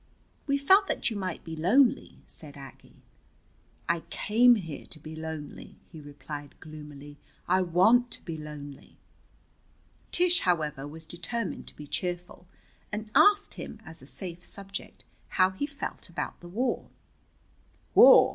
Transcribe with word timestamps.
"We 0.47 0.57
felt 0.57 0.87
that 0.87 1.11
you 1.11 1.15
might 1.15 1.43
be 1.43 1.55
lonely," 1.55 2.23
said 2.25 2.57
Aggie. 2.57 3.03
"I 3.87 3.99
came 4.09 4.55
here 4.55 4.87
to 4.87 4.99
be 4.99 5.15
lonely," 5.15 5.75
he 5.91 6.01
replied 6.01 6.59
gloomily. 6.59 7.19
"I 7.47 7.61
want 7.61 8.09
to 8.13 8.23
be 8.25 8.35
lonely." 8.35 8.97
Tish, 10.11 10.39
however, 10.39 10.87
was 10.87 11.05
determined 11.05 11.67
to 11.67 11.75
be 11.77 11.85
cheerful, 11.85 12.47
and 12.91 13.11
asked 13.13 13.53
him, 13.53 13.79
as 13.85 14.01
a 14.01 14.07
safe 14.07 14.43
subject, 14.43 15.05
how 15.37 15.51
he 15.51 15.67
felt 15.67 16.09
about 16.09 16.39
the 16.39 16.49
war. 16.49 16.89
"War?" 17.93 18.29